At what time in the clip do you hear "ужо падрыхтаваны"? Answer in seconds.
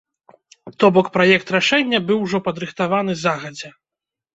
2.27-3.13